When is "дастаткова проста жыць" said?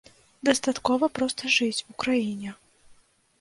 0.47-1.85